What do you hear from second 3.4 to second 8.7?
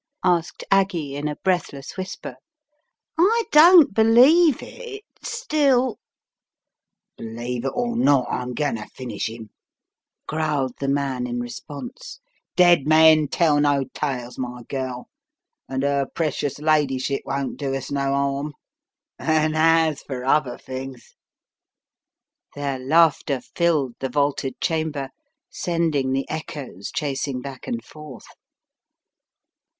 don' I believe it— still" "Believe it or not, I'm